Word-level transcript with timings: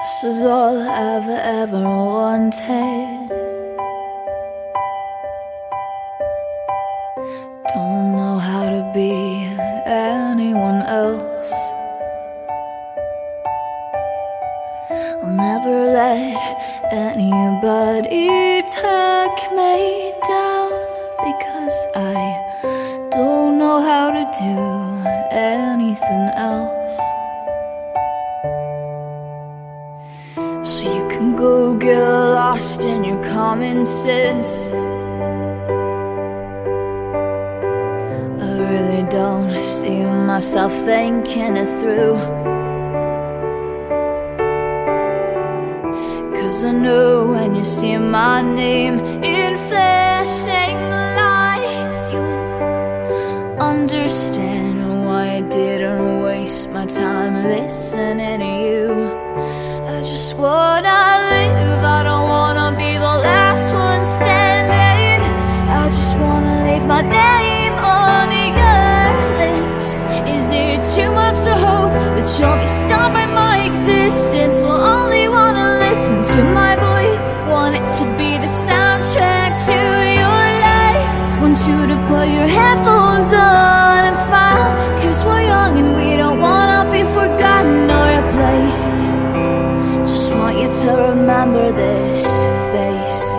This 0.00 0.24
is 0.24 0.44
all 0.46 0.80
I've 0.88 1.28
ever 1.28 1.82
wanted. 1.84 3.28
Don't 7.74 8.12
know 8.16 8.38
how 8.38 8.70
to 8.70 8.90
be 8.94 9.12
anyone 9.84 10.80
else. 10.88 11.52
I'll 15.22 15.28
never 15.28 15.92
let 15.92 16.32
anybody 16.90 18.62
take 18.62 19.42
me 19.52 20.14
down 20.26 20.70
because 21.28 21.78
I 21.94 22.16
don't 23.12 23.58
know 23.58 23.82
how 23.82 24.10
to 24.12 24.24
do 24.32 24.56
anything 25.30 26.30
else. 26.36 27.09
In 32.60 33.04
your 33.04 33.24
common 33.24 33.86
sense. 33.86 34.68
I 38.48 38.50
really 38.70 39.02
don't 39.08 39.50
see 39.62 40.04
myself 40.04 40.70
thinking 40.74 41.56
it 41.56 41.70
through. 41.80 42.16
Cause 46.34 46.62
I 46.64 46.72
know 46.72 47.28
when 47.32 47.54
you 47.54 47.64
see 47.64 47.96
my 47.96 48.42
name 48.42 48.98
to 77.86 78.04
be 78.18 78.36
the 78.36 78.50
soundtrack 78.66 79.50
to 79.66 79.78
your 80.20 80.44
life. 80.68 81.40
Want 81.40 81.58
you 81.68 81.86
to 81.92 81.96
put 82.08 82.28
your 82.28 82.46
headphones 82.46 83.32
on 83.32 84.04
and 84.08 84.16
smile. 84.16 84.70
Cause 85.00 85.24
we're 85.24 85.42
young 85.42 85.78
and 85.78 85.96
we 85.96 86.16
don't 86.16 86.40
wanna 86.40 86.90
be 86.90 87.02
forgotten 87.02 87.90
or 87.90 88.06
replaced. 88.20 89.00
Just 90.10 90.34
want 90.34 90.58
you 90.58 90.68
to 90.82 90.90
remember 91.10 91.72
this 91.72 92.24
face. 92.72 93.29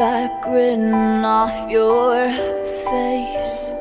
That 0.00 0.40
grin 0.40 0.94
off 1.26 1.68
your 1.68 2.32
face. 2.88 3.74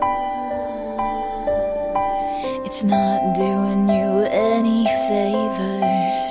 It's 2.68 2.84
not 2.84 3.36
doing 3.36 3.88
you 3.88 4.28
any 4.28 4.84
favors. 5.08 6.30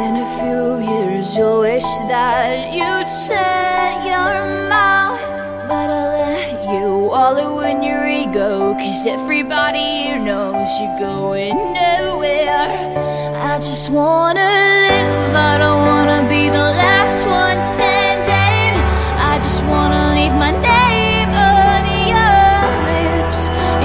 In 0.00 0.12
a 0.16 0.28
few 0.40 0.64
years, 0.80 1.36
you'll 1.36 1.60
wish 1.60 1.90
that 2.08 2.72
you'd 2.72 3.10
shut 3.12 3.96
your 4.00 4.34
mouth. 4.72 5.28
But 5.68 5.90
I'll 5.92 6.08
let 6.24 6.62
you 6.72 7.08
wallow 7.12 7.60
in 7.60 7.82
your 7.82 8.08
ego. 8.08 8.72
Cause 8.78 9.06
everybody 9.06 10.08
here 10.08 10.18
knows 10.18 10.70
you're 10.80 10.98
going 10.98 11.74
nowhere. 11.74 12.53
I 13.54 13.58
just 13.58 13.88
wanna 13.88 14.40
live, 14.40 15.32
I 15.32 15.58
don't 15.58 15.82
wanna 15.86 16.28
be 16.28 16.48
the 16.48 16.66
last 16.82 17.24
one 17.24 17.60
standing. 17.74 18.74
I 19.30 19.38
just 19.38 19.62
wanna 19.70 20.10
leave 20.18 20.34
my 20.34 20.50
name 20.50 21.30
on 21.30 21.86
your 22.10 22.50
lips. 22.90 23.42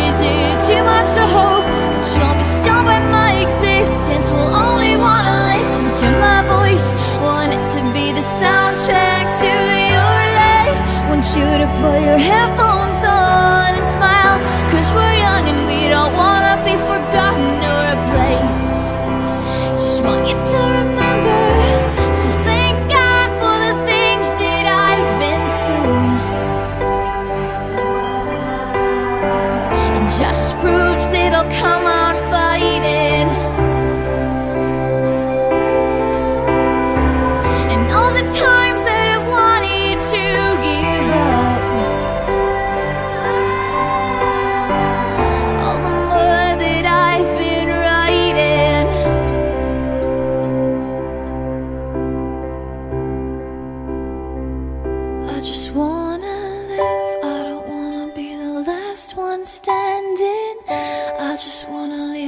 Is 0.08 0.18
it 0.26 0.58
too 0.66 0.84
much 0.84 1.14
to 1.18 1.26
hope 1.38 1.66
that 1.94 2.04
you'll 2.18 2.38
be 2.42 2.48
stunned 2.58 2.88
by 2.88 3.00
my 3.18 3.32
existence? 3.46 4.32
Will 4.32 4.56
only 4.56 4.98
wanna 4.98 5.54
listen 5.54 5.86
to 6.02 6.08
my 6.18 6.42
voice. 6.50 6.88
Want 7.22 7.54
it 7.54 7.64
to 7.76 7.82
be 7.94 8.12
the 8.12 8.26
soundtrack 8.42 9.26
to 9.44 9.52
your 9.94 10.20
life. 10.42 10.82
Want 11.10 11.26
you 11.38 11.46
to 11.62 11.68
put 11.78 12.02
your 12.10 12.18
headphones 12.18 12.69
just 31.00 31.12
proves 31.12 31.12
that 31.12 31.34
I'll 31.34 31.50
come 31.62 31.86
out 31.86 32.18
fighting. 32.30 33.19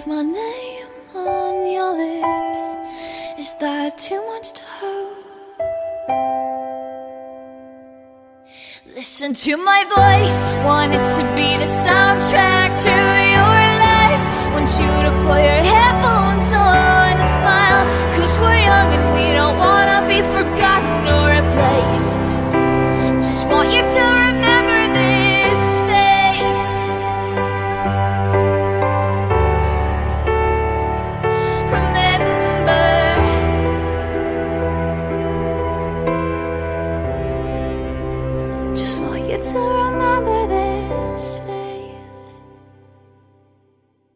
Leave 0.02 0.08
my 0.08 0.22
name 0.24 0.88
on 1.16 1.72
your 1.72 1.92
lips. 1.92 2.76
Is 3.40 3.54
that 3.60 3.98
too 3.98 4.26
much 4.28 4.54
to 4.54 4.64
hope? 4.64 5.18
Listen 8.96 9.34
to 9.34 9.58
my 9.58 9.84
voice. 9.96 10.52
Want 10.66 10.94
it 10.94 11.04
to 11.16 11.21
it's 39.42 39.56
a 39.56 39.71